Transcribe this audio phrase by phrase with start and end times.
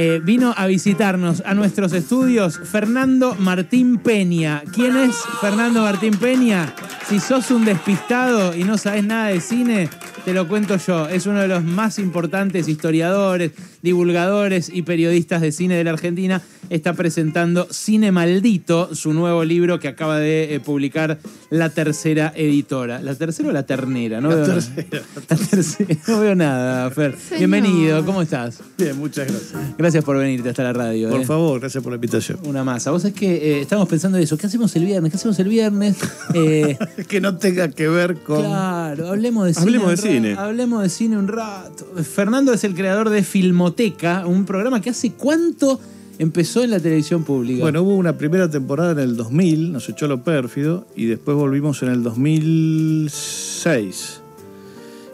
[0.00, 4.62] Eh, vino a visitarnos a nuestros estudios Fernando Martín Peña.
[4.72, 6.72] ¿Quién es Fernando Martín Peña?
[7.08, 9.90] Si sos un despistado y no sabes nada de cine,
[10.24, 11.08] te lo cuento yo.
[11.08, 13.52] Es uno de los más importantes historiadores,
[13.82, 16.42] divulgadores y periodistas de cine de la Argentina.
[16.70, 23.00] Está presentando Cine Maldito, su nuevo libro que acaba de eh, publicar la tercera editora.
[23.00, 24.20] ¿La tercera o la ternera?
[24.20, 25.02] No, La veo, tercera.
[25.30, 25.96] La tercera.
[26.06, 27.16] No veo nada, Fer.
[27.16, 27.38] Señor.
[27.38, 28.60] Bienvenido, ¿cómo estás?
[28.76, 29.78] Bien, muchas gracias.
[29.78, 31.08] Gracias por venirte hasta la radio.
[31.08, 31.24] Por eh.
[31.24, 32.38] favor, gracias por la invitación.
[32.44, 32.90] Una masa.
[32.90, 34.36] Vos es que eh, estamos pensando en eso.
[34.36, 35.10] ¿Qué hacemos el viernes?
[35.10, 35.96] ¿Qué hacemos el viernes?
[36.34, 36.76] Eh,
[37.08, 38.40] Que no tenga que ver con.
[38.42, 39.64] claro, hablemos de cine.
[39.64, 40.34] Hablemos de cine.
[40.34, 41.86] Hablemos de cine un rato.
[42.02, 45.80] Fernando es el creador de Filmoteca, un programa que hace cuánto
[46.18, 47.62] empezó en la televisión pública.
[47.62, 51.82] Bueno, hubo una primera temporada en el 2000, nos echó lo pérfido, y después volvimos
[51.82, 54.20] en el 2006.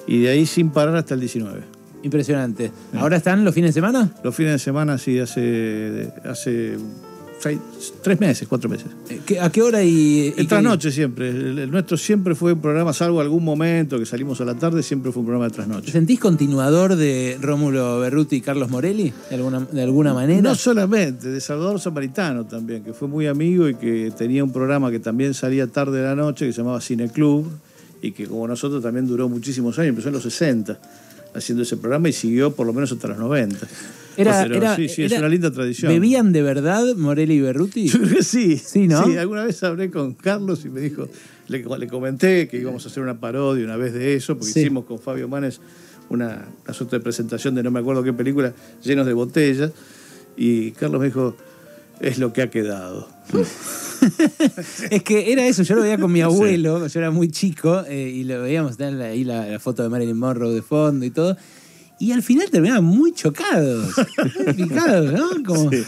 [0.06, 1.60] Y de ahí sin parar hasta el 19.
[2.02, 2.70] Impresionante.
[2.94, 4.10] ¿Ahora están los fines de semana?
[4.22, 6.76] Los fines de semana, sí, hace, hace
[7.44, 7.60] seis-
[8.02, 8.86] tres meses, cuatro meses.
[9.08, 11.28] Eh, ¿qué- ¿A qué hora y, y trasnoche siempre.
[11.28, 14.82] El, el nuestro siempre fue un programa, salvo algún momento que salimos a la tarde,
[14.82, 15.92] siempre fue un programa de ¿Te trasnoche.
[15.92, 19.12] sentís continuador de Rómulo Berruti y Carlos Morelli?
[19.30, 20.42] ¿De alguna, de alguna manera?
[20.42, 24.90] No solamente, de Salvador Samaritano también, que fue muy amigo y que tenía un programa
[24.90, 27.48] que también salía tarde de la noche, que se llamaba Cine Club,
[28.02, 30.78] y que como nosotros también duró muchísimos años, empezó en los 60
[31.34, 33.66] haciendo ese programa y siguió por lo menos hasta los 90.
[34.16, 35.90] Era, Pero era- sí, sí, es era- una linda tradición.
[35.92, 37.88] ¿Bebían de verdad Morelli y Berruti?
[37.88, 38.56] Yo creo que sí.
[38.58, 39.00] Sí, ¿no?
[39.00, 41.08] alguna vez hablé con Carlos y me dijo,
[41.48, 44.60] le, le comenté que íbamos a hacer una parodia una vez de eso, porque Sí.
[44.60, 45.60] hicimos con Fabio Manes
[46.10, 48.52] una, una suerte de presentación de no me acuerdo qué película,
[48.84, 49.72] llenos de botellas,
[50.36, 51.36] y Carlos me dijo,
[52.00, 53.08] es lo que ha quedado.
[54.90, 58.10] Es que era eso, yo lo veía con mi abuelo, yo era muy chico eh,
[58.14, 61.36] y lo veíamos ahí la, la foto de Marilyn Monroe de fondo y todo.
[62.04, 63.94] Y al final terminaban muy chocados,
[64.44, 65.42] muy picados, ¿no?
[65.42, 65.82] Como, Sí.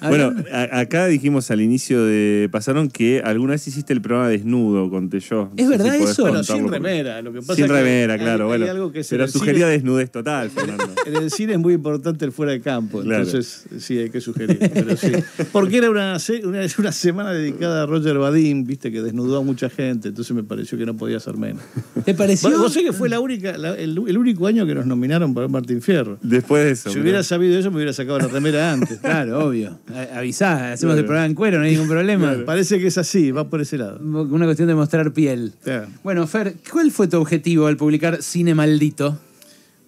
[0.00, 4.28] hablando- Bueno, a- acá dijimos al inicio de Pasaron que alguna vez hiciste el programa
[4.28, 5.50] desnudo, conté yo.
[5.56, 6.22] ¿Es verdad eso?
[6.22, 8.72] Bueno, sin remera, lo que pasa Sin que remera, hay- claro, hay bueno.
[8.72, 10.90] algo que pero sugería cine- desnudez total, Fernando.
[11.06, 13.22] En el cine es muy importante el fuera de campo, Claro.
[13.24, 14.58] entonces sí hay que sugerir.
[14.74, 15.12] pero sí.
[15.52, 19.70] Porque era una, una, una semana dedicada a Roger Vadim, viste, que desnudó a mucha
[19.70, 21.62] gente, entonces me pareció que no podía ser menos.
[22.04, 22.50] ¿Te pareció?
[22.50, 25.32] Vos, vos sé que fue la única, la- el, el único año que nos nominaron
[25.34, 26.18] para Martín Fierro.
[26.22, 26.88] Después de eso.
[26.90, 27.02] Si mirá.
[27.02, 28.98] hubiera sabido eso, me hubiera sacado la remera antes.
[29.00, 29.78] Claro, obvio.
[29.94, 30.98] A- Avisá, hacemos Claro.
[31.00, 32.36] el programa en cuero, no hay ningún problema.
[32.44, 33.98] Parece que es así, va por ese lado.
[34.00, 35.52] Una cuestión de mostrar piel.
[35.62, 35.88] Claro.
[36.02, 39.18] Bueno, Fer, ¿cuál fue tu objetivo al publicar Cine Maldito?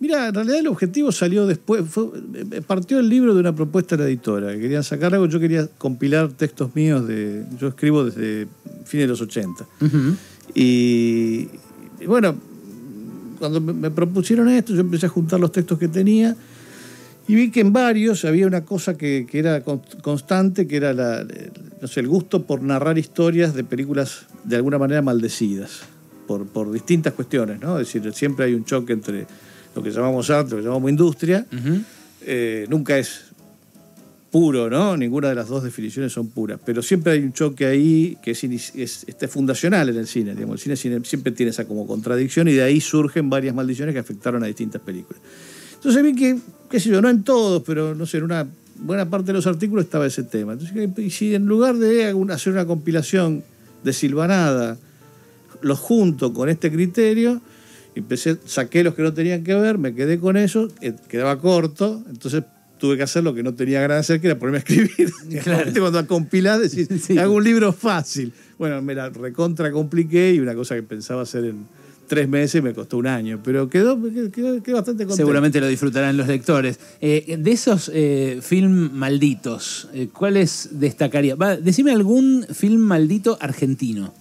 [0.00, 2.08] Mira, en realidad el objetivo salió después, fue-
[2.50, 5.38] eh, partió el libro de una propuesta de la editora, que querían sacar algo, yo
[5.38, 8.48] quería compilar textos míos de, yo escribo desde
[8.84, 9.64] fines de los 80.
[9.80, 10.16] Ujú.
[10.56, 11.48] Y,
[12.00, 12.34] y bueno,
[13.42, 16.36] cuando me, propusieron esto, yo empecé a juntar los textos que tenía
[17.26, 20.92] y vi que en varios había una cosa que, que era con- constante, que era
[20.92, 21.26] la,
[21.80, 25.80] no sé, el gusto por narrar historias de películas de alguna manera maldecidas,
[26.28, 27.80] por, por distintas cuestiones, ¿no?
[27.80, 29.26] Es decir, siempre hay un choque entre
[29.74, 31.44] lo que llamamos arte, lo que llamamos industria,
[32.24, 33.31] eh, nunca es
[34.32, 34.96] puro, ¿no?
[34.96, 38.42] Ninguna de las dos definiciones son puras, pero siempre hay un choque ahí que es,
[38.42, 40.66] inici- es, este, fundacional en el cine, digamos.
[40.66, 44.42] El cine, siempre tiene esa como contradicción y de ahí surgen varias maldiciones que afectaron
[44.42, 45.22] a distintas películas.
[45.74, 46.38] Entonces vi que,
[46.70, 48.46] qué sé yo, no en todos, pero no sé, en una
[48.78, 50.54] buena parte de los artículos estaba ese tema.
[50.54, 53.44] Entonces, y si en lugar de hacer una compilación
[53.84, 54.78] de Silvanada,
[55.60, 57.42] los junto con este criterio,
[57.94, 62.02] empecé, saqué los que no tenían que ver, me quedé con eso, eh, quedaba corto,
[62.08, 62.44] entonces
[62.82, 65.12] tuve que hacer lo que no tenía ganas de hacer, que era ponerme a escribir.
[65.44, 65.64] Claro.
[65.66, 65.78] ¿Viste?
[65.80, 67.16] Cuando compilás decís, Sí.
[67.16, 68.32] hago un libro fácil.
[68.58, 71.66] Bueno, me la recontra compliqué y una cosa que pensaba hacer en
[72.08, 73.96] tres meses me costó un año, pero quedó,
[74.32, 75.14] quedó, quedó bastante contento.
[75.16, 76.78] Seguramente lo disfrutarán los lectores.
[77.00, 81.36] Eh, de esos eh, film malditos, eh, ¿cuáles destacaría?
[81.36, 84.12] Va, decime algún film maldito argentino.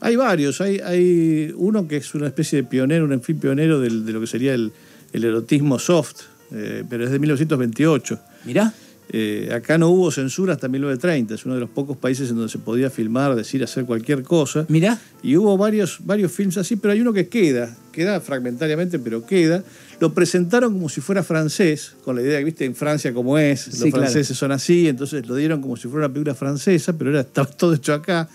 [0.00, 4.04] Hay varios, hay, hay uno que es una especie de pionero, un film pionero del-
[4.04, 4.72] de lo que sería el,
[5.12, 8.18] el erotismo soft, eh, pero es de 1928.
[8.44, 8.72] Mirá.
[9.14, 12.50] Eh, acá no hubo censura hasta 1930, es uno de los pocos países en donde
[12.50, 14.64] se podía filmar, decir, hacer cualquier cosa.
[14.68, 14.98] Mirá.
[15.22, 19.64] Y hubo varios, varios films así, pero hay uno que queda, queda fragmentariamente, pero queda.
[20.00, 23.66] Lo presentaron como si fuera francés, con la idea que, viste, en Francia como es,
[23.66, 24.04] los Sí, claro.
[24.06, 27.46] franceses son así, entonces lo dieron como si fuera una película francesa, pero era, estaba
[27.56, 28.30] todo hecho acá.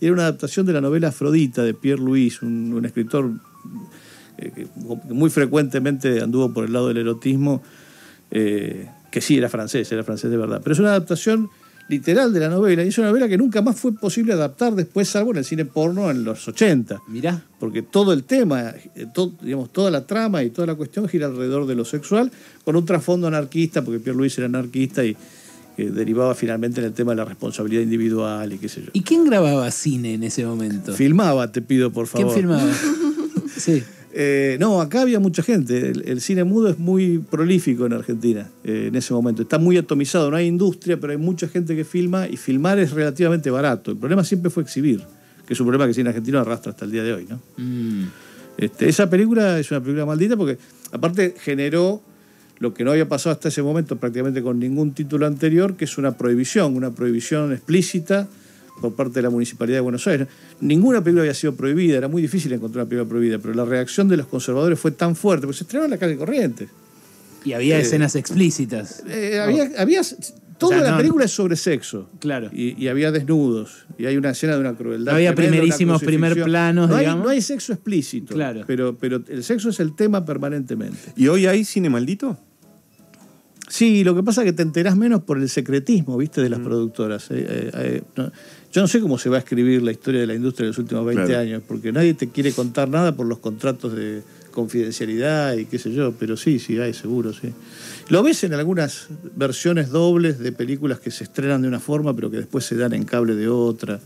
[0.00, 3.30] Y era una adaptación de la novela Afrodita de Pierre Louis, un, un escritor
[4.36, 4.66] que
[5.08, 7.62] muy frecuentemente anduvo por el lado del erotismo,
[8.30, 10.60] eh, que sí era francés, era francés de verdad.
[10.62, 11.50] Pero es una adaptación
[11.88, 12.82] literal de la novela.
[12.82, 15.64] Y es una novela que nunca más fue posible adaptar después, salvo en el cine
[15.64, 17.02] porno en los 80.
[17.08, 17.42] Mirá.
[17.60, 21.26] Porque todo el tema, eh, todo, digamos, toda la trama y toda la cuestión gira
[21.26, 22.30] alrededor de lo sexual,
[22.64, 25.16] con un trasfondo anarquista, porque Pierre Luis era anarquista y
[25.76, 28.90] que derivaba finalmente en el tema de la responsabilidad individual y qué sé yo.
[28.92, 30.94] ¿Y quién grababa cine en ese momento?
[30.94, 32.32] Filmaba, te pido por favor.
[32.32, 32.70] ¿Quién filmaba?
[33.56, 33.82] sí.
[34.14, 35.90] Eh, no, acá había mucha gente.
[35.90, 39.42] El, el cine mudo es muy prolífico en Argentina eh, en ese momento.
[39.42, 42.92] Está muy atomizado, no hay industria, pero hay mucha gente que filma y filmar es
[42.92, 43.90] relativamente barato.
[43.90, 45.02] El problema siempre fue exhibir,
[45.46, 47.26] que es un problema que el cine argentino arrastra hasta el día de hoy.
[47.28, 47.40] ¿no?
[47.56, 48.08] Mm.
[48.58, 50.58] Este, esa película es una película maldita porque
[50.92, 52.02] aparte generó
[52.58, 55.96] lo que no había pasado hasta ese momento prácticamente con ningún título anterior, que es
[55.98, 58.28] una prohibición, una prohibición explícita
[58.80, 60.28] por parte de la Municipalidad de Buenos Aires.
[60.60, 64.08] Ninguna película había sido prohibida, era muy difícil encontrar una película prohibida, pero la reacción
[64.08, 66.68] de los conservadores fue tan fuerte, porque se estrenó en la calle Corrientes.
[67.44, 69.02] Y había Eh, escenas explícitas.
[69.08, 70.02] Eh, había, había-
[70.58, 72.08] toda O sea, la no- película es sobre sexo.
[72.20, 72.50] Claro.
[72.52, 73.84] Y, y había desnudos.
[73.98, 75.10] Y hay una escena de una crueldad.
[75.12, 77.24] No había tremenda, primerísimos primer planos, no hay, digamos.
[77.24, 78.32] no hay sexo explícito.
[78.34, 78.62] Claro.
[78.66, 80.98] Pero, pero el sexo es el tema permanentemente.
[81.16, 82.38] ¿Y hoy hay cine maldito?
[83.68, 86.42] Sí, lo que pasa es que te enterás menos por el secretismo, ¿viste?
[86.42, 87.30] De las productoras.
[87.30, 88.30] Eh, eh, eh, no-
[88.72, 90.78] yo no sé cómo se va a escribir la historia de la industria de los
[90.78, 91.40] últimos 20 Claro.
[91.40, 95.92] años, porque nadie te quiere contar nada por los contratos de confidencialidad y qué sé
[95.92, 97.48] yo, pero sí, sí hay, seguro, sí.
[98.08, 102.30] Lo ves en algunas versiones dobles de películas que se estrenan de una forma, pero
[102.30, 104.00] que después se dan en cable de otra.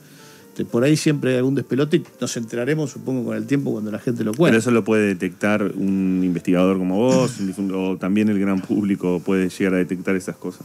[0.71, 3.99] Por ahí siempre hay algún despelote y nos enteraremos, supongo, con el tiempo cuando la
[3.99, 4.59] gente lo Pero cuenta.
[4.59, 7.33] eso lo puede detectar un investigador como vos,
[7.75, 10.63] o también el gran público puede llegar a detectar esas cosas.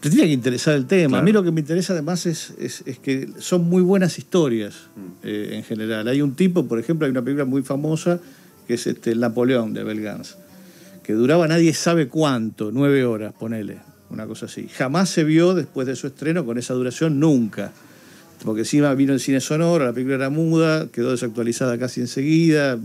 [0.00, 1.18] Te tiene que interesar el tema.
[1.18, 1.40] A mí Claro.
[1.44, 4.74] lo que me interesa además es, es- es que son muy buenas historias
[5.24, 6.06] eh, en general.
[6.06, 8.20] Hay un tipo, por ejemplo, hay una película muy famosa
[8.68, 10.36] que es este, Napoleón de Abel Gans,
[11.02, 13.78] que duraba nadie sabe cuánto, nueve horas, ponele,
[14.10, 14.68] una cosa así.
[14.68, 17.72] Jamás se vio después de su estreno con esa duración, nunca.
[18.44, 22.78] Porque encima vino el cine sonoro, la película era muda, quedó desactualizada casi enseguida.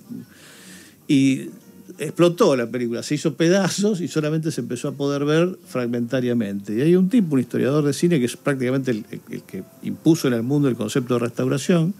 [1.08, 1.50] Y
[1.98, 6.76] explotó la película, se hizo pedazos y solamente se empezó a poder ver fragmentariamente.
[6.76, 9.64] Y hay un tipo, un historiador de cine, que es prácticamente el, el- el que
[9.84, 11.94] impuso en el mundo el concepto de restauración,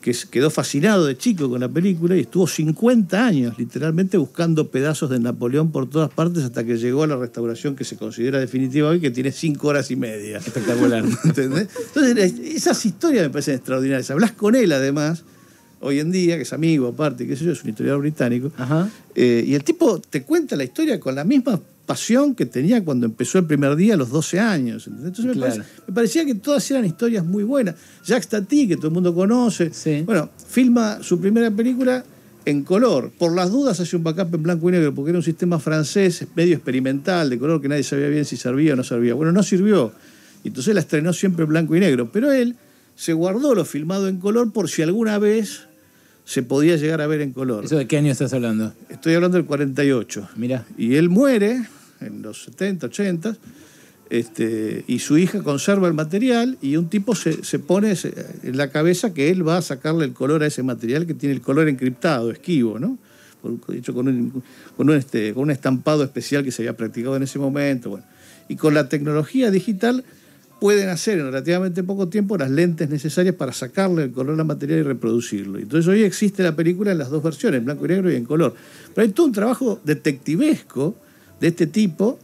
[0.00, 5.10] que quedó fascinado de chico con la película y estuvo 50 años literalmente buscando pedazos
[5.10, 8.88] de Napoleón por todas partes hasta que llegó a la restauración que se considera definitiva
[8.88, 10.38] hoy, que tiene 5 horas y media.
[10.38, 11.04] Espectacular.
[11.24, 11.68] ¿Entendés?
[11.94, 14.10] Entonces, esas historias me parecen extraordinarias.
[14.10, 15.24] Hablas con él, además,
[15.80, 18.88] hoy en día, que es amigo aparte, qué sé yo, es un historiador británico, Ajá.
[19.14, 23.06] eh, y el tipo te cuenta la historia con la misma pasión que tenía cuando
[23.06, 24.86] empezó el primer día a los 12 años.
[24.86, 25.18] ¿entendés?
[25.18, 27.74] Entonces me, parecía que todas eran historias muy buenas.
[28.06, 30.02] Jacques Tati, que todo el mundo conoce, Sí.
[30.06, 32.04] bueno, filma su primera película
[32.44, 33.10] en color.
[33.18, 36.24] Por las dudas hace un backup en blanco y negro, porque era un sistema francés
[36.36, 39.14] medio experimental, de color que nadie sabía bien si servía o no servía.
[39.14, 39.92] Bueno, no sirvió.
[40.44, 42.10] Entonces la estrenó siempre en blanco y negro.
[42.12, 42.54] Pero él
[42.94, 45.62] se guardó lo filmado en color por si alguna vez
[46.30, 47.64] se podía llegar a ver en color.
[47.64, 48.72] ¿Eso de qué año estás hablando?
[48.88, 50.28] Estoy hablando del 48.
[50.36, 50.64] Mirá.
[50.78, 51.64] Y él muere
[52.00, 53.36] en los 70, 80,
[54.10, 57.96] este, y su hija conserva el material y un tipo se, se pone
[58.44, 61.34] en la cabeza que él va a sacarle el color a ese material que tiene
[61.34, 62.96] el color encriptado, esquivo, ¿no?
[63.74, 64.44] Hecho con un,
[64.76, 67.90] con, un, este, con un estampado especial que se había practicado en ese momento.
[67.90, 68.04] Bueno.
[68.48, 70.04] Y con la tecnología digital
[70.60, 74.80] pueden hacer en relativamente poco tiempo las lentes necesarias para sacarle el color al material
[74.80, 75.58] y reproducirlo.
[75.58, 78.24] Entonces hoy existe la película en las dos versiones, en blanco y negro y en
[78.24, 78.54] color.
[78.94, 80.94] Pero hay todo un trabajo detectivesco
[81.40, 82.18] de este tipo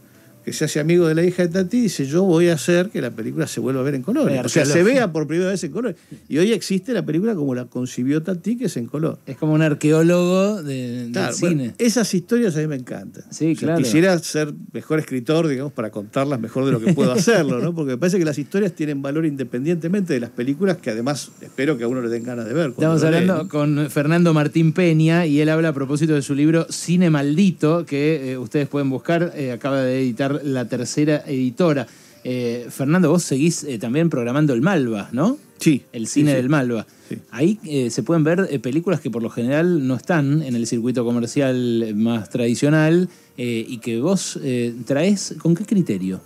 [0.47, 3.01] que se hace amigo de la hija de Tati dice yo voy a hacer que
[3.01, 4.31] la película se vuelva a ver en color.
[4.45, 5.93] O sea, se vea por primera vez en color.
[6.29, 9.19] Y hoy existe la película como la concibió Tati, que es en color.
[9.25, 11.75] Es como un arqueólogo de- Claro, del bueno, cine.
[11.79, 13.25] esas historias a mí me encantan.
[13.29, 13.83] Sí, O sea, claro.
[13.83, 17.75] Quisiera ser mejor escritor, digamos, para contarlas mejor de lo que puedo hacerlo, ¿no?
[17.75, 21.77] Porque me parece que las historias tienen valor independientemente de las películas que además espero
[21.77, 22.69] que a uno le den ganas de ver.
[22.69, 27.09] Estamos hablando con Fernando Martín Peña y él habla a propósito de su libro Cine
[27.09, 31.87] Maldito, que eh, ustedes pueden buscar, eh, acaba de editar la tercera editora.
[32.23, 35.37] Eh, Fernando, vos seguís eh, también programando el Malva, ¿no?
[35.59, 35.83] Sí.
[35.93, 36.41] El cine sí, sí.
[36.41, 36.85] del Malva.
[37.09, 37.17] Sí.
[37.31, 41.05] Ahí eh, se pueden ver películas que por lo general no están en el circuito
[41.05, 43.07] comercial más tradicional
[43.39, 44.39] y que vos
[44.85, 46.19] traes, ¿con qué criterio?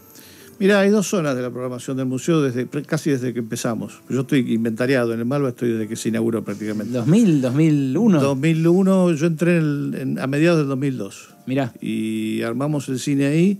[0.59, 3.99] Mira, hay dos zonas de la programación del museo desde casi desde que empezamos.
[4.09, 6.97] Yo estoy inventariado en el Malva, estoy desde que se inauguró prácticamente.
[6.97, 8.21] ¿2000, 2001?
[8.21, 11.29] 2001, yo entré en el- en- a mediados del 2002.
[11.47, 13.59] Mirá, y armamos el cine ahí.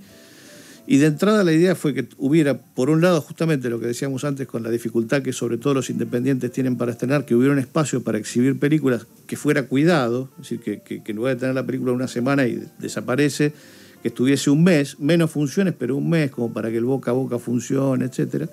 [0.92, 4.26] Y de entrada la idea fue que hubiera, por un lado, justamente lo que decíamos
[4.26, 7.60] antes, con la dificultad que sobre todo los independientes tienen para estrenar, que hubiera un
[7.60, 11.40] espacio para exhibir películas que fuera cuidado, es decir, que, que, que en lugar de
[11.40, 13.54] tener la película una semana y desaparece,
[14.02, 17.14] que estuviese un mes, menos funciones, pero un mes, como para que el boca a
[17.14, 18.50] boca funcione, etcétera.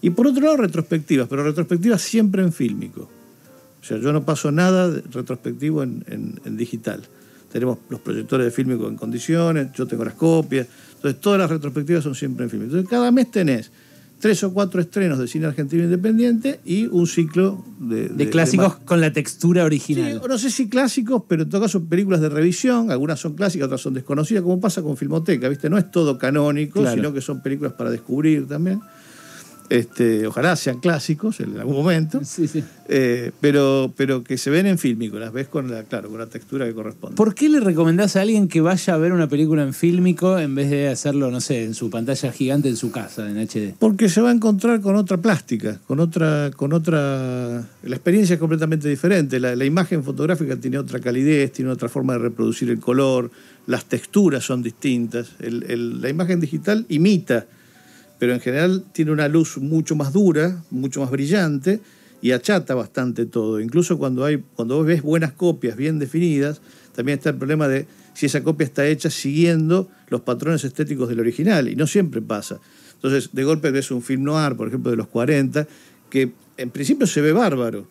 [0.00, 3.10] Y por otro lado, retrospectivas, pero retrospectivas siempre en fílmico.
[3.82, 7.02] O sea, yo no paso nada retrospectivo en, en- en digital.
[7.52, 10.66] Tenemos los proyectores de fílmico en condiciones, yo tengo las copias.
[10.96, 12.70] Entonces, todas las retrospectivas son siempre en fílmico.
[12.72, 13.70] Entonces, cada mes tenés
[14.20, 18.84] tres o cuatro estrenos de cine argentino independiente y un ciclo de, De clásicos de-
[18.84, 20.20] con la textura Sí, original.
[20.28, 23.80] no sé si clásicos, pero en todo caso películas de revisión, algunas son clásicas, otras
[23.80, 25.70] son desconocidas, como pasa con Filmoteca, ¿viste?
[25.70, 26.96] No es todo canónico, Claro.
[26.96, 28.80] sino que son películas para descubrir también.
[29.70, 32.64] Este, ojalá sean clásicos en algún momento, Sí, sí.
[32.88, 36.26] eh, pero, pero que se ven en fílmico, las ves con la, claro, con la
[36.26, 37.16] textura que corresponde.
[37.16, 40.54] ¿Por qué le recomendás a alguien que vaya a ver una película en fílmico en
[40.54, 43.74] vez de hacerlo, no sé, en su pantalla gigante en su casa, en HD?
[43.78, 47.58] Porque se va a encontrar con otra plástica, con otra, con otra.
[47.82, 49.38] La experiencia es completamente diferente.
[49.38, 53.30] La, la imagen fotográfica tiene otra calidez, tiene otra forma de reproducir el color,
[53.66, 55.32] las texturas son distintas.
[55.40, 57.46] El- el- la imagen digital imita,
[58.18, 61.80] pero en general tiene una luz mucho más dura, mucho más brillante
[62.20, 63.60] y achata bastante todo.
[63.60, 66.60] Incluso cuando hay, cuando ves buenas copias bien definidas,
[66.94, 71.20] también está el problema de si esa copia está hecha siguiendo los patrones estéticos del
[71.20, 72.58] original, y no siempre pasa.
[72.94, 75.68] Entonces, de golpe ves un film noir, por ejemplo, de los 40,
[76.10, 77.86] que en principio se ve bárbaro,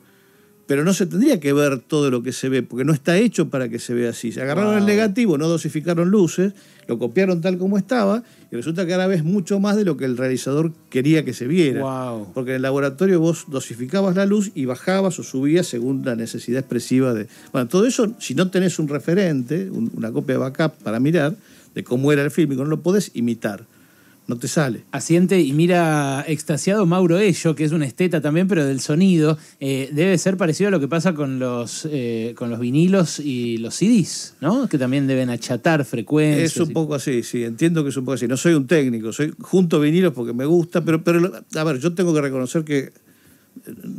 [0.67, 3.49] pero no se tendría que ver todo lo que se ve, porque no está hecho
[3.49, 4.31] para que se vea así.
[4.31, 4.79] Se agarraron Wow.
[4.79, 6.53] el negativo, no dosificaron luces,
[6.87, 10.05] lo copiaron tal como estaba, y resulta que ahora ves mucho más de lo que
[10.05, 11.81] el realizador quería que se viera.
[11.81, 12.31] Wow.
[12.33, 16.59] Porque en el laboratorio vos dosificabas la luz y bajabas o subías según la necesidad
[16.59, 17.27] expresiva de...
[17.51, 21.35] Bueno, todo eso, si no tenés un referente, un- una copia de backup para mirar
[21.75, 23.65] de cómo era el fílmico, no lo podés imitar.
[24.27, 24.83] No te sale.
[24.91, 29.37] Asiente y mira extasiado Mauro Ello, que es un esteta también, pero del sonido.
[29.61, 33.57] Eh, debe ser parecido a lo que pasa con los, eh, con los vinilos y
[33.57, 34.67] los CDs, ¿no?
[34.67, 36.51] Que también deben achatar frecuencias.
[36.51, 38.27] Es un y- poco así, sí, entiendo que es un poco así.
[38.27, 41.93] No soy un técnico, soy junto vinilos porque me gusta, pero, pero a ver, yo
[41.93, 42.91] tengo que reconocer que eh,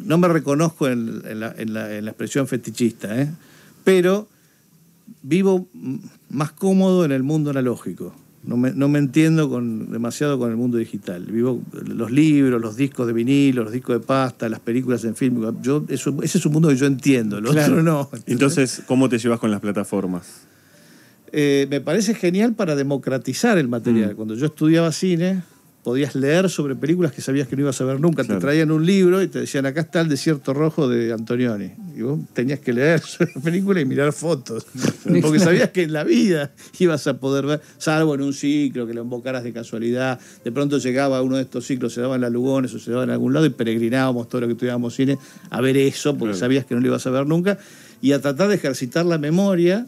[0.05, 3.31] no me reconozco en, en la, en la- en la expresión fetichista, ¿eh?
[3.83, 4.29] pero
[5.23, 5.69] vivo
[6.29, 8.15] más cómodo en el mundo analógico.
[8.49, 11.27] No me, no me entiendo con, demasiado con el mundo digital.
[11.27, 15.61] Vivo los libros, los discos de vinilo, los discos de pasta, las películas en film.
[15.61, 17.75] Yo, eso, ese es un mundo que yo entiendo, lo Claro.
[17.75, 18.09] otro no.
[18.25, 20.47] Entonces, ¿cómo te llevas con las plataformas?
[21.31, 24.15] Eh, me parece genial para democratizar el material.
[24.15, 24.17] Mm.
[24.17, 25.43] Cuando yo estudiaba cine,
[25.83, 28.23] podías leer sobre películas que sabías que no ibas a ver nunca.
[28.25, 28.39] Claro.
[28.41, 31.71] Te traían un libro y te decían, acá está el desierto rojo de Antonioni.
[31.97, 34.67] Y vos tenías que leer sobre la película y mirar fotos.
[35.23, 38.93] Porque sabías que en la vida ibas a poder ver, salvo en un ciclo, que
[38.93, 40.21] lo invocaras de casualidad.
[40.45, 43.05] De pronto llegaba uno de estos ciclos, se daba en la Lugones o se daba
[43.05, 45.17] en algún lado y peregrinábamos todo lo que estudiábamos cine
[45.51, 46.39] a ver eso, porque Claro.
[46.41, 47.57] sabías que no lo ibas a ver nunca.
[48.03, 49.87] Y a tratar de ejercitar la memoria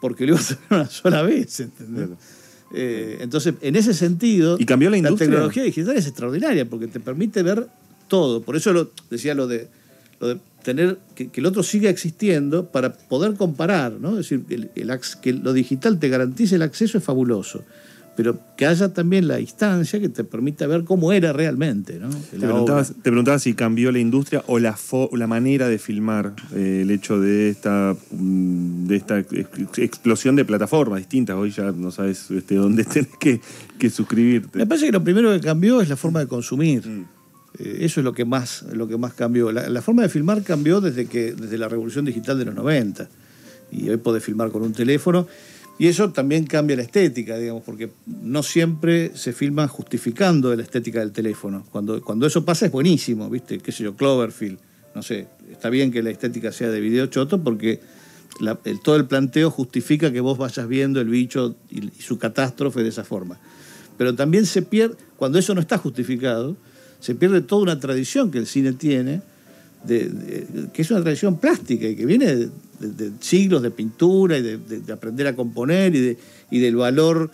[0.00, 2.06] porque lo ibas a ver una sola vez, ¿entendés?
[2.08, 2.18] Claro.
[2.74, 5.30] Eh, entonces, en ese sentido, ¿Y cambió la industria?
[5.30, 7.66] tecnología digital es extraordinaria porque te permite ver
[8.08, 8.42] todo.
[8.42, 9.68] Por eso lo, decía lo de,
[10.20, 14.10] lo de tener que, que el otro siga existiendo para poder comparar, ¿no?
[14.18, 17.64] Es decir, el- el ac- que lo digital te garantice el acceso es fabuloso,
[18.18, 22.08] pero que haya también la instancia que te permita ver cómo era realmente, ¿no?
[22.08, 26.80] Te preguntabas, te si cambió la industria o la, fo- la manera de filmar, eh,
[26.82, 31.36] el hecho de esta, mm, de esta ex- explosión de plataformas distintas.
[31.36, 33.40] Hoy ya no sabes este, dónde tenés que,
[33.78, 34.58] que suscribirte.
[34.58, 36.84] Me parece que lo primero que cambió es la forma de consumir.
[36.88, 37.04] Mm.
[37.60, 39.52] Eh, eso es lo que más, lo que más cambió.
[39.52, 43.08] La, la forma de filmar cambió desde, que, desde la revolución digital de los 90.
[43.70, 45.28] Y hoy podés filmar con un teléfono.
[45.78, 50.98] Y eso también cambia la estética, digamos, porque no siempre se filma justificando la estética
[51.00, 51.64] del teléfono.
[51.70, 53.58] Cuando, cuando eso pasa es buenísimo, ¿viste?
[53.58, 53.94] ¿Qué sé yo?
[53.94, 54.58] Cloverfield.
[54.96, 57.78] No sé, está bien que la estética sea de video choto porque
[58.40, 62.18] la- el- todo el planteo justifica que vos vayas viendo el bicho y, y su
[62.18, 63.38] catástrofe de esa forma.
[63.96, 66.56] Pero también se pierde, cuando eso no está justificado,
[66.98, 69.22] se pierde toda una tradición que el cine tiene,
[69.84, 74.42] de- de- que es una tradición plástica y que viene de, siglos de pintura y
[74.42, 76.16] de, de- de aprender a componer y, de-
[76.50, 77.30] y del valor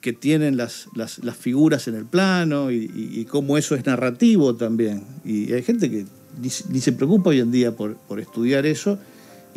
[0.00, 3.86] que tienen las, las- las figuras en el plano y, y- y cómo eso es
[3.86, 5.02] narrativo también.
[5.24, 6.04] Y hay gente que
[6.40, 8.98] ni, se- ni se preocupa hoy en día por, por estudiar eso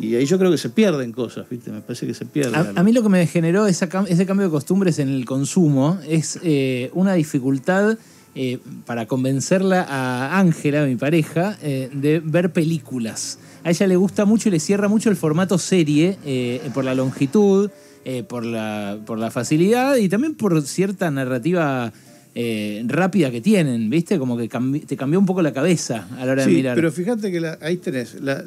[0.00, 1.72] y ahí yo creo que se pierden cosas, ¿viste?
[1.72, 2.54] Me parece que se pierden.
[2.54, 5.98] A, a mí lo que me generó esa ese cambio de costumbres en el consumo
[6.08, 7.98] es eh, una dificultad
[8.40, 13.40] eh, para convencerla a Ángela, mi pareja, eh, de ver películas.
[13.64, 16.94] A ella le gusta mucho y le cierra mucho el formato serie eh, por la
[16.94, 17.68] longitud,
[18.04, 21.92] eh, por, la, por la facilidad y también por cierta narrativa
[22.34, 24.18] eh, rápida que tienen, ¿viste?
[24.18, 26.74] Como que cambi- te cambió un poco la cabeza a la hora de Sí, mirar.
[26.76, 28.44] pero fíjate que la- ahí tenés la-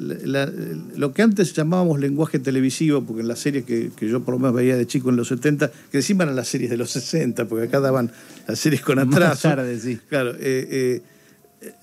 [0.96, 4.40] lo que antes llamábamos lenguaje televisivo, porque en las series que, que yo por lo
[4.40, 7.46] menos veía de chico en los 70, que encima eran las series de los 60,
[7.46, 8.12] porque acá daban
[8.48, 9.50] las series con Más atraso.
[9.50, 10.00] tarde, sí.
[10.08, 11.02] Claro, eh, eh,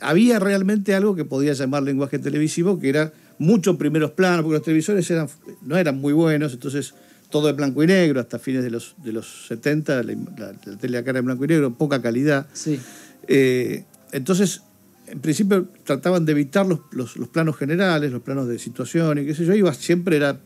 [0.00, 4.62] había realmente algo que podía llamar lenguaje televisivo, que era muchos primeros planos, porque los
[4.64, 5.28] televisores eran,
[5.62, 6.95] no eran muy buenos, entonces
[7.30, 10.76] todo de blanco y negro, hasta fines de los, de los 70, la, la- la
[10.78, 12.47] tele acá era en blanco y negro, poca calidad.
[12.52, 12.80] Sí.
[13.26, 14.62] Eh, entonces,
[15.06, 19.26] en principio trataban de evitar los, los- los planos generales, los planos de situación y
[19.26, 19.54] qué sé yo.
[19.54, 20.38] Iba, siempre era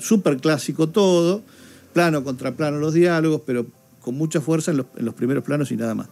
[0.00, 1.42] súper clásico todo,
[1.92, 3.66] plano contra plano los diálogos, pero
[4.00, 6.08] con mucha fuerza en los, en los primeros planos y nada más.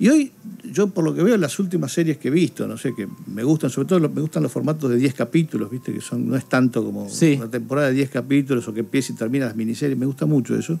[0.00, 0.30] Y hoy,
[0.72, 3.08] yo por lo que veo en las últimas series que he visto, no sé, que
[3.26, 5.92] me gustan, sobre todo me gustan los formatos de 10 capítulos, ¿viste?
[5.92, 7.34] Que son, no es tanto como Sí.
[7.36, 10.56] una temporada de 10 capítulos o que empieza y termina las miniseries, me gusta mucho
[10.56, 10.78] eso.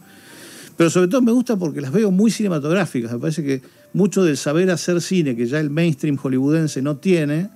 [0.76, 3.10] Pero sobre todo me gusta porque las veo muy cinematográficas.
[3.12, 3.60] Me parece que
[3.92, 7.50] mucho del saber hacer cine que ya el mainstream hollywoodense no tiene,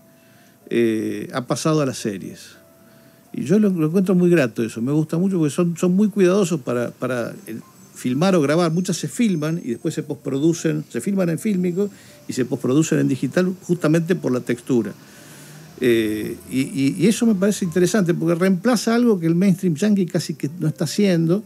[0.71, 2.57] eh, ha pasado a las series.
[3.33, 4.83] Y yo lo, lo encuentro muy grato eso.
[4.83, 7.33] Me gusta mucho porque son, son muy cuidadosos para, para
[7.95, 8.71] filmar o grabar.
[8.73, 10.85] Muchas se filman y después se postproducen.
[10.91, 11.91] Se filman en fílmico
[12.29, 14.93] y se postproducen en digital justamente por la textura.
[15.81, 20.07] Eh, y, y- y eso me parece interesante porque reemplaza algo que el mainstream yankee
[20.07, 21.43] casi que no está haciendo,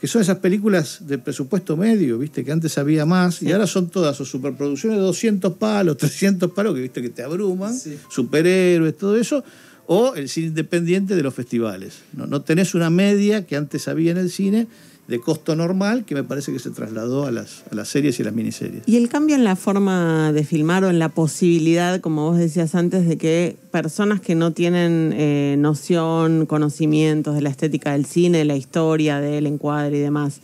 [0.00, 3.88] que son esas películas de presupuesto medio, viste, que antes había más, y ahora son
[3.90, 7.96] todas o superproducciones de 200 palos, 300 palos, que viste que te abruman, Sí.
[8.08, 9.44] superhéroes, todo eso,
[9.86, 11.98] o el cine independiente de los festivales.
[12.14, 14.66] No, no tenés una media que antes había en el cine
[15.10, 18.22] de costo normal, que me parece que se trasladó a las, a las series y
[18.22, 18.84] a las miniseries.
[18.86, 22.76] Y el cambio en la forma de filmar o en la posibilidad, como vos decías
[22.76, 28.38] antes, de que personas que no tienen eh, noción, conocimientos de la estética del cine,
[28.38, 30.40] de la historia, del encuadre y demás,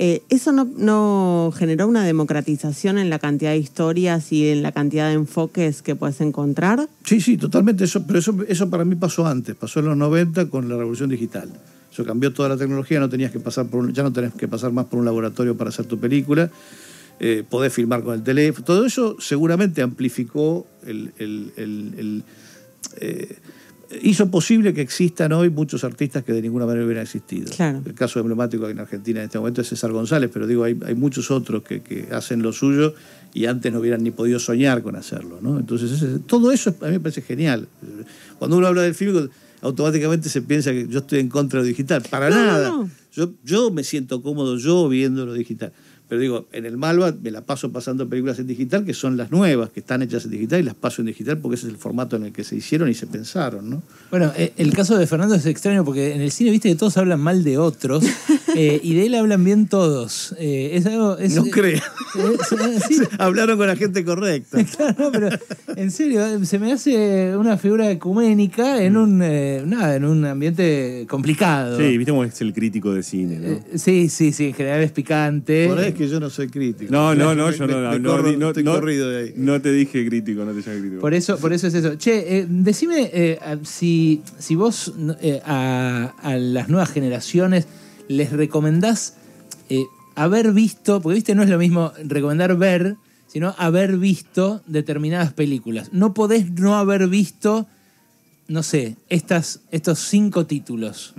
[0.00, 4.72] eh, ¿eso no, no generó una democratización en la cantidad de historias y en la
[4.72, 6.88] cantidad de enfoques que puedes encontrar?
[7.04, 7.84] Sí, sí, totalmente.
[7.84, 11.08] Eso, pero eso, eso para mí pasó antes, pasó en los 90 con la revolución
[11.08, 11.50] digital.
[11.92, 14.46] Eso cambió toda la tecnología, no tenías que pasar por un- ya no tenés que
[14.48, 16.50] pasar más por un laboratorio para hacer tu película,
[17.20, 18.64] eh, podés filmar con el teléfono.
[18.64, 22.22] Todo eso seguramente amplificó el, el- el- el,
[23.00, 23.36] eh,
[24.02, 27.50] hizo posible que existan hoy muchos artistas que de ninguna manera hubieran existido.
[27.56, 27.80] Claro.
[27.86, 30.94] El caso emblemático en Argentina en este momento es César González, pero digo, hay, hay
[30.94, 32.94] muchos otros que, que hacen lo suyo
[33.32, 35.38] y antes no hubieran ni podido soñar con hacerlo.
[35.40, 35.58] ¿no?
[35.58, 37.66] Entonces, ese- todo eso a mí me parece genial.
[38.38, 39.30] Cuando uno habla del film,
[39.62, 42.02] automáticamente se piensa que yo estoy en contra de lo digital.
[42.10, 42.68] Para No, no, nada.
[42.70, 42.90] no.
[43.12, 45.72] Yo, yo me siento cómodo yo viendo lo digital.
[46.08, 49.30] Pero digo, en el Malva me la paso pasando películas en digital, que son las
[49.30, 51.78] nuevas, que están hechas en digital, y las paso en digital porque ese es el
[51.78, 53.82] formato en el que se hicieron y se pensaron, ¿no?
[54.10, 56.96] Bueno, eh, el caso de Fernando es extraño porque en el cine viste que todos
[56.96, 58.04] hablan mal de otros
[58.56, 60.34] eh, y de él hablan bien todos.
[60.38, 61.18] Eh, es algo.
[61.18, 61.80] es- No creo.
[62.88, 64.64] sí, Hablaron con la gente correcta.
[64.76, 65.28] claro, no, pero
[65.76, 70.24] en serio, eh, se me hace una figura ecuménica en un eh, nada, en un
[70.24, 71.78] ambiente complicado.
[71.78, 73.48] Sí, viste cómo es el crítico de cine, ¿no?
[73.48, 75.66] Eh, sí, sí, sí, en general es picante.
[75.68, 76.90] Por que yo no soy crítico.
[76.92, 79.32] No, no, no, yo me- no, me no, corro- no, estoy no- corrido de ahí.
[79.36, 81.00] no te dije crítico, no te llamo crítico.
[81.02, 81.96] Por eso, por eso es eso.
[81.96, 87.66] Che, eh, decime eh, si, si vos eh, a, a las nuevas generaciones
[88.08, 89.14] les recomendás
[89.68, 89.82] eh,
[90.14, 95.90] haber visto, porque viste, no es lo mismo recomendar ver, sino haber visto determinadas películas.
[95.92, 97.66] No podés no haber visto,
[98.48, 101.14] no sé, estas, estos cinco títulos.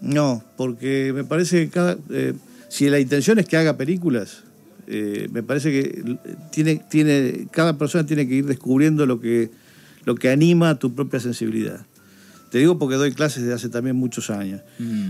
[0.00, 2.32] No, porque me parece que cada, eh,
[2.72, 4.44] si la intención es que haga películas,
[4.86, 6.16] eh, me parece que
[6.50, 9.50] tiene, tiene, cada persona tiene que ir descubriendo lo que,
[10.06, 11.84] lo que anima a tu propia sensibilidad.
[12.50, 14.62] Te digo porque doy clases desde hace también muchos años.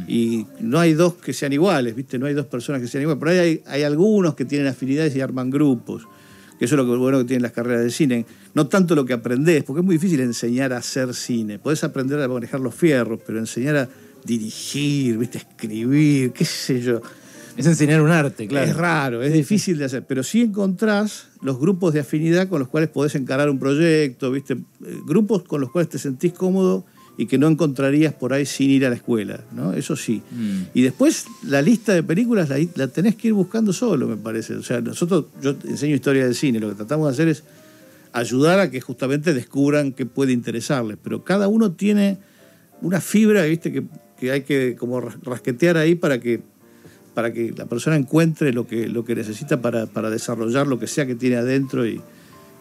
[0.08, 2.18] Y no hay dos que sean iguales, ¿viste?
[2.18, 3.20] No hay dos personas que sean iguales.
[3.20, 6.02] Por ahí hay, hay algunos que tienen afinidades y arman grupos.
[6.58, 8.26] Que eso es lo que, bueno que tienen las carreras de cine.
[8.54, 11.60] No tanto lo que aprendés, porque es muy difícil enseñar a hacer cine.
[11.60, 13.88] Podés aprender a manejar los fierros, pero enseñar a
[14.24, 15.38] dirigir, ¿viste?
[15.38, 17.00] escribir, qué sé yo.
[17.56, 18.70] Es enseñar un arte, claro.
[18.70, 22.68] Es raro, es difícil de hacer, pero sí encontrás los grupos de afinidad con los
[22.68, 24.54] cuales podés encarar un proyecto, ¿viste?
[24.54, 26.84] Eh, grupos con los cuales te sentís cómodo
[27.18, 29.74] y que no encontrarías por ahí sin ir a la escuela, ¿no?
[29.74, 30.22] Eso sí.
[30.30, 30.60] Mm.
[30.72, 34.54] Y después la lista de películas la, la tenés que ir buscando solo, me parece.
[34.54, 37.44] O sea, nosotros, yo enseño historia del cine, lo que tratamos de hacer es
[38.12, 42.18] ayudar a que justamente descubran qué puede interesarles, pero cada uno tiene
[42.80, 43.72] una fibra, ¿viste?
[43.72, 43.84] Que,
[44.18, 46.40] que hay que como ras- rasquetear ahí para que
[47.14, 50.86] para que la persona encuentre lo que, lo que necesita para, para desarrollar lo que
[50.86, 52.00] sea que tiene adentro y,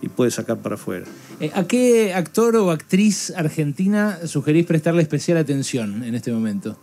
[0.02, 1.06] y puede sacar para afuera.
[1.40, 6.78] Eh, ¿A qué actor o actriz argentina sugerís prestarle especial atención en este momento?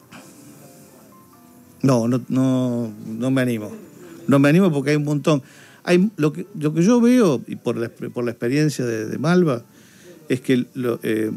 [1.82, 3.70] No, no, no, no me animo.
[4.26, 5.42] No me animo porque hay un montón.
[5.84, 9.18] hay, lo, que, lo que yo veo, y por la, por la experiencia de, de
[9.18, 9.64] Malva,
[10.28, 11.30] es que lo, eh,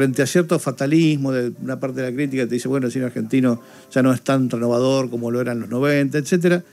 [0.00, 3.04] frente a cierto fatalismo de una parte de la crítica te dice, bueno, el cine
[3.04, 3.60] argentino
[3.92, 6.64] ya no es tan renovador como lo era en los 90, etcétera,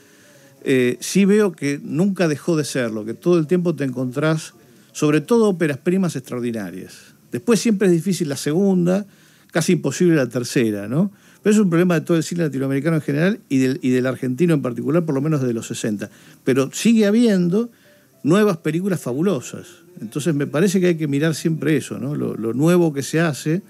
[0.64, 4.54] eh, sí veo que nunca dejó de serlo, que todo el tiempo te encontrás,
[4.92, 7.14] sobre todo óperas primas extraordinarias.
[7.30, 9.04] Después siempre es difícil la segunda,
[9.52, 11.12] casi imposible la tercera, ¿no?
[11.42, 14.06] Pero es un problema de todo el cine latinoamericano en general y del, y del
[14.06, 16.08] argentino en particular, por lo menos desde los 60.
[16.44, 17.68] Pero sigue habiendo
[18.22, 19.66] nuevas películas fabulosas.
[20.00, 22.14] Entonces me parece que hay que mirar siempre eso, ¿no?
[22.14, 23.62] Lo, lo nuevo que se hace,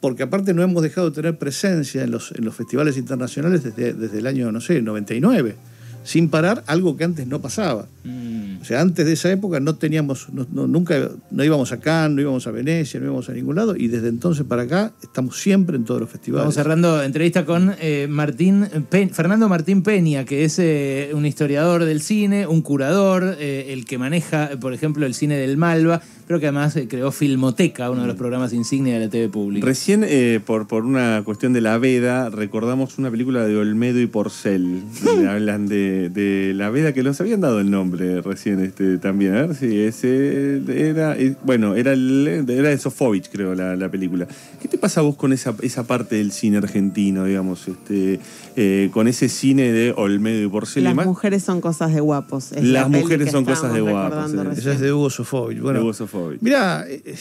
[0.00, 3.92] porque aparte no hemos dejado de tener presencia en los, en los festivales internacionales desde,
[3.92, 5.56] desde el año, no sé, 99
[6.02, 7.86] sin parar algo que antes no pasaba.
[8.04, 8.60] Mm.
[8.60, 12.16] O sea, antes de esa época no teníamos, no- no- nunca, no íbamos a Cannes,
[12.16, 15.40] no íbamos a Venecia, no íbamos a ningún lado, y desde entonces para acá estamos
[15.40, 16.42] siempre en todos los festivales.
[16.42, 21.84] Vamos cerrando entrevista con eh, Martín Pe- Fernando Martín Peña, que es eh, un historiador
[21.86, 26.38] del cine, un curador, eh, el que maneja, por ejemplo, el cine del Malva, pero
[26.38, 29.66] que además eh, creó Filmoteca, uno de los programas insignia de la TV pública.
[29.66, 34.06] Recién, eh, por, por una cuestión de la veda, recordamos una película de Olmedo y
[34.06, 34.84] Porcel.
[35.02, 39.34] donde hablan de, de la veda, que nos habían dado el nombre recién este, también.
[39.34, 41.18] A ver si ese era.
[41.18, 44.28] eh, bueno, era, el, era de Sofovich, creo, la, la película.
[44.62, 47.66] ¿Qué te pasa a vos con esa, esa parte del cine argentino, digamos?
[47.66, 48.20] Este,
[48.54, 52.52] eh, con ese cine de Olmedo y Porcel y Las mujeres son cosas de guapos.
[52.52, 54.32] Es Las la mujeres son cosas de guapos.
[54.56, 55.58] Esa es de Hugo Sofovich.
[55.58, 56.19] Bueno, de Hugo Sofovich.
[56.40, 57.14] Mirá, eh,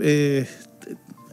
[0.00, 0.46] eh,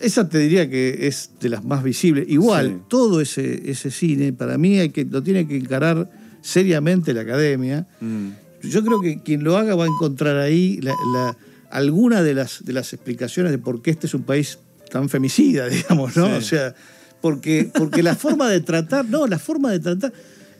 [0.01, 2.25] esa te diría que es de las más visibles.
[2.27, 2.81] Igual, Sí.
[2.89, 6.09] todo ese, ese cine, para mí, hay que, lo tiene que encarar
[6.41, 7.87] seriamente la academia.
[8.01, 8.29] Mm.
[8.63, 11.37] Yo creo que quien lo haga va a encontrar ahí la, la-
[11.69, 14.59] alguna de las, de las explicaciones de por qué este es un país
[14.91, 16.27] tan femicida, digamos, ¿no?
[16.27, 16.33] Sí.
[16.33, 16.75] O sea,
[17.21, 20.13] porque, porque la forma de tratar, no, la forma de tratar,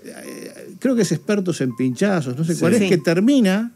[0.04, 2.84] eh, creo que es expertos en pinchazos, no sé cuál Sí.
[2.86, 3.72] es, que termina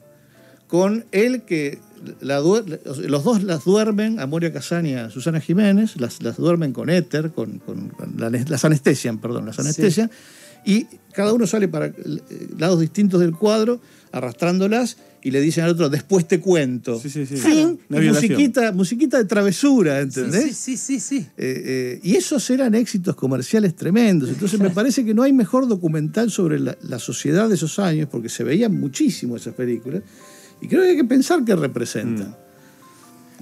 [0.67, 1.79] con él que
[2.21, 6.73] la los dos las duermen, a Moria Casán y a Susana Jiménez, las, las duermen
[6.73, 7.91] con éter, con, con-
[8.47, 10.09] las anestesian, perdón, las anestesian,
[10.65, 11.93] y cada uno sale para eh,
[12.57, 13.79] lados distintos del cuadro,
[14.11, 16.97] arrastrándolas, y le dicen al otro, después te cuento.
[16.99, 17.35] Sí, sí, sí.
[17.89, 18.13] Violación.
[18.31, 20.55] musiquita, musiquita de travesura, Sí, ¿entendés?
[20.57, 21.17] sí, sí, sí, sí.
[21.37, 24.29] Eh, eh, y esos eran éxitos comerciales tremendos.
[24.29, 28.07] Entonces me parece que no hay mejor documental sobre la, la sociedad de esos años,
[28.09, 30.03] porque se veían muchísimo esas películas,
[30.61, 32.35] y creo que hay que pensar qué representan.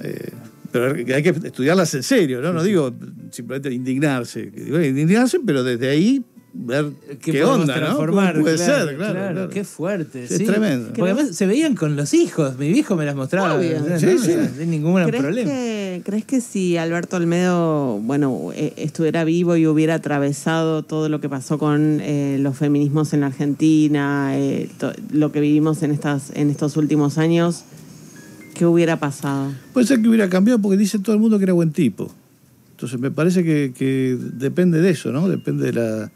[0.04, 0.32] Eh,
[0.72, 2.54] pero hay que estudiarlas en serio, ¿no?
[2.54, 2.94] No digo
[3.32, 4.42] simplemente indignarse.
[4.42, 6.86] Indignarse, pero desde ahí ver
[7.22, 7.98] qué, podemos onda, ¿no?
[7.98, 9.14] puede Claro, ser, claro.
[9.14, 9.50] claro.
[9.50, 10.28] Qué fuerte.
[10.28, 10.46] Sí, es sí.
[10.46, 10.88] tremendo.
[10.96, 12.58] Porque además se veían con los hijos.
[12.58, 13.56] Mi viejo me las mostraba.
[13.56, 13.80] Obvio.
[13.80, 14.00] ¿no?
[14.00, 14.34] Sí, No, sí.
[14.58, 15.50] Sin ningún ¿Crees problema.
[15.52, 21.22] que, ¿Crees que si Alberto Olmedo, bueno, eh, estuviera vivo y hubiera atravesado todo lo
[21.22, 25.92] que pasó con eh, los feminismos en la Argentina, eh, to- lo que vivimos en
[25.92, 27.66] estas, en estos últimos años,
[28.56, 29.52] ¿qué hubiera pasado?
[29.74, 32.12] Puede ser que hubiera cambiado porque dice todo el mundo que era buen tipo.
[32.72, 35.28] Entonces me parece que, que depende de eso, ¿no?
[35.28, 36.12] Depende de la,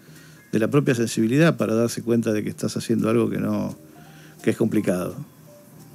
[0.52, 3.78] de la propia sensibilidad para darse cuenta de que estás haciendo algo que no
[4.44, 5.16] que es complicado.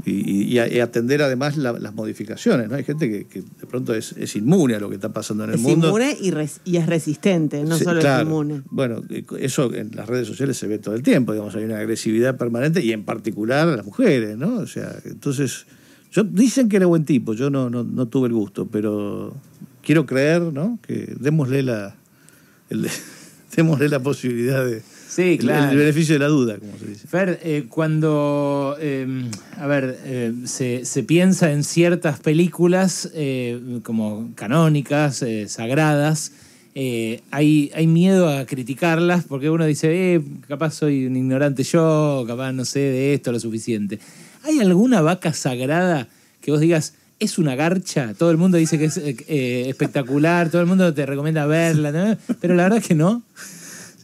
[0.05, 2.77] Y, atender además la- las modificaciones, ¿no?
[2.77, 5.51] Hay gente que, que de pronto es, es inmune a lo que está pasando en
[5.51, 5.89] el Es mundo.
[5.89, 8.23] inmune y, res- y es resistente, no Sí, solo claro.
[8.23, 8.63] es inmune.
[8.71, 11.79] Bueno, eh, eso en las redes sociales se ve todo el tiempo, digamos, hay una
[11.79, 14.59] agresividad permanente y en particular a las mujeres, ¿no?
[14.59, 15.67] O sea, entonces,
[16.13, 19.35] yo, dicen que era buen tipo, yo no, no, no tuve el gusto, pero
[19.83, 20.79] quiero creer, ¿no?
[20.87, 21.97] Que démosle la,
[22.71, 22.87] el-
[23.57, 24.83] démosle la posibilidad de...
[25.09, 25.73] Sí, el- claro.
[25.73, 27.09] El, beneficio de la duda, como se dice.
[27.09, 29.07] Fer, eh, cuando, eh,
[29.59, 36.33] a ver, eh, se, se piensa en ciertas películas eh, como canónicas, eh, sagradas,
[36.75, 42.25] eh, hay, hay miedo a criticarlas porque uno dice, eh, capaz soy un ignorante yo,
[42.27, 43.99] capaz no sé de esto lo suficiente.
[44.43, 46.09] ¿Hay alguna vaca sagrada
[46.43, 48.15] que vos digas, es una garcha?
[48.15, 51.93] Todo el mundo dice que es eh, eh, espectacular, todo el mundo te recomienda verla,
[51.93, 52.17] ¿no?
[52.41, 53.23] pero la verdad que no.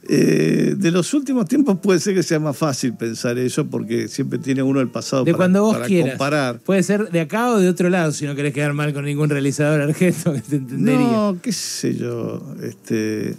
[0.09, 4.41] Eh, de los últimos tiempos puede ser que sea más fácil pensar eso porque siempre
[4.41, 6.13] tiene uno el pasado De para, cuando vos para quieras.
[6.13, 6.59] comparar.
[6.59, 9.31] Puede ser de acá o de otro lado, si no querés quedar mal con ningún
[9.31, 11.01] realizador argento que te entendería.
[11.07, 12.43] No, qué sé yo.
[12.63, 13.37] Este,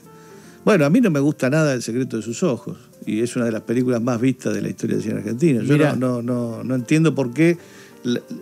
[0.63, 2.77] bueno, a mí no me gusta nada El secreto de sus ojos.
[3.05, 5.61] Y es una de las películas más vistas de la historia del cine argentino.
[5.63, 7.57] Yo no, no, no, no entiendo por qué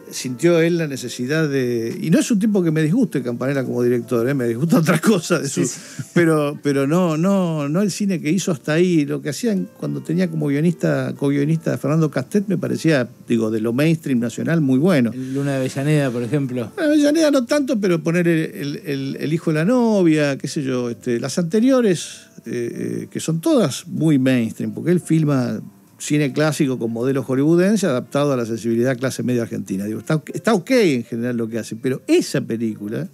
[0.10, 1.97] sintió él la necesidad de.
[2.02, 4.34] Y no es un tipo que me disguste Campanella como director, ¿eh?
[4.34, 5.65] me disgusta otra cosa de su.
[5.65, 5.80] Sí, sí.
[6.13, 9.06] Pero, pero no, no, no el cine que hizo hasta ahí.
[9.06, 13.71] Lo que hacían cuando tenía como guionista, co-guionista Fernando Castet me parecía, digo, de lo
[13.71, 15.12] mainstream nacional muy bueno.
[15.15, 16.71] Luna de Avellaneda, por ejemplo.
[16.76, 20.47] Bueno, Avellaneda no tanto, pero poner el, el- el- el hijo de la novia, qué
[20.47, 20.89] sé yo.
[20.89, 25.62] Este, las anteriores, eh, eh, que son todas muy mainstream, porque él filma
[26.02, 29.86] cine clásico con modelo hollywoodense adaptado a la sensibilidad clase media argentina.
[29.86, 33.08] Digo, está, está ok en general lo que hace, pero esa película,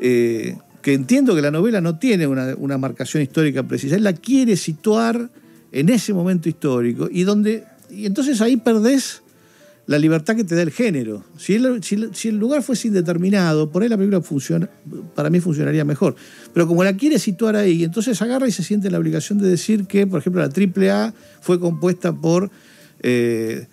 [0.00, 4.14] eh, que entiendo que la novela no tiene una, una marcación histórica precisa, él la
[4.14, 5.30] quiere situar
[5.70, 9.22] en ese momento histórico y donde y entonces ahí perdés
[9.86, 11.24] la libertad que te da el género.
[11.38, 14.68] Si el, lugar fuese indeterminado, por ahí la película funciona,
[15.14, 16.16] para mí funcionaría mejor.
[16.52, 19.86] Pero como la quiere situar ahí, entonces agarra y se siente la obligación de decir
[19.86, 22.50] que, por ejemplo, la AAA fue compuesta por
[23.00, 23.68] eh,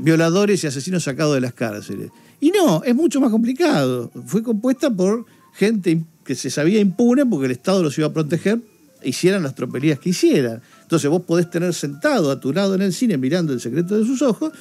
[0.00, 2.10] violadores y asesinos sacados de las cárceles.
[2.40, 4.10] Y no, es mucho más complicado.
[4.26, 8.60] Fue compuesta por gente que se sabía impune porque el Estado los iba a proteger,
[9.02, 10.62] hicieran las tropelías que hicieran.
[10.82, 14.06] Entonces vos podés tener sentado a tu lado en el cine mirando el secreto de
[14.06, 14.52] sus ojos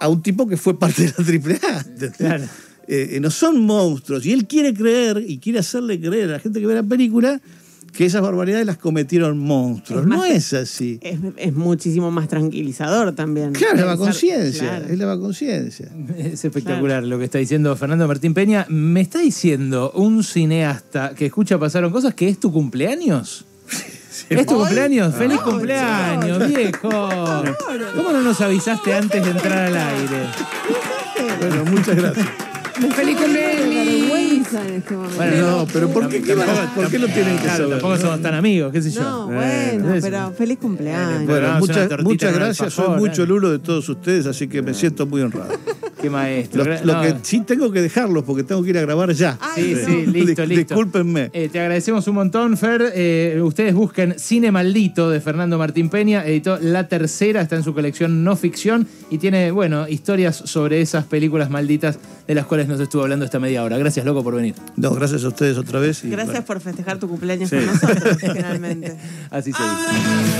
[0.00, 1.24] a un tipo que fue parte de la
[1.68, 2.10] AAA.
[2.16, 2.44] Claro.
[2.88, 4.26] Eh, eh, no son monstruos.
[4.26, 7.40] Y él quiere creer y quiere hacerle creer a la gente que ve la película
[7.92, 10.02] que esas barbaridades las cometieron monstruos.
[10.02, 10.98] Es más no es así.
[11.02, 13.52] Es, es muchísimo más tranquilizador también.
[13.52, 14.62] Claro, es la Pensar- conciencia.
[14.62, 14.84] claro.
[14.92, 15.88] Es la conciencia.
[16.16, 18.64] Es espectacular lo que está diciendo Fernando Martín Peña.
[18.68, 23.44] ¿Me está diciendo un cineasta que escucha pasaron cosas que es tu cumpleaños?
[24.28, 25.14] ¿Es tu cumpleaños?
[25.14, 26.88] ¡Feliz No, cumpleaños, viejo!
[27.96, 30.26] ¿Cómo no nos avisaste antes de entrar al aire?
[31.40, 32.26] Bueno, muchas gracias.
[32.96, 33.60] ¡Feliz cumpleaños!
[33.68, 35.16] vergüenza en este momento.
[35.16, 36.20] Bueno, No, pero ¿por qué,
[36.74, 37.70] ¿por qué lo tienen que saber?
[37.70, 39.02] tampoco somos tan amigos, qué sé yo.
[39.02, 41.26] No, bueno, pero feliz cumpleaños.
[41.26, 42.72] Bueno, muchas, muchas gracias.
[42.72, 43.26] Soy mucho ¿eh?
[43.26, 45.52] lulo de todos ustedes, así que me siento muy honrado.
[46.00, 46.64] Qué maestro.
[46.64, 49.32] Lo, lo No, que sí tengo que dejarlos porque tengo que ir a grabar ya.
[49.54, 50.12] Sí, Ay, sí, no.
[50.12, 50.74] listo, Dis- listo.
[50.74, 51.30] Discúlpenme.
[51.32, 52.92] Eh, te agradecemos un montón, Fer.
[52.94, 56.24] Eh, ustedes busquen Cine Maldito de Fernando Martín Peña.
[56.26, 61.04] Editó La Tercera, está en su colección No Ficción y tiene, bueno, historias sobre esas
[61.04, 63.76] películas malditas de las cuales nos estuvo hablando esta media hora.
[63.76, 64.54] Gracias, loco, por venir.
[64.76, 66.04] No, gracias a ustedes otra vez.
[66.04, 66.46] y Gracias bueno.
[66.46, 67.56] por festejar tu cumpleaños Sí.
[67.56, 68.96] con nosotros, finalmente.
[69.30, 70.20] Así se dice.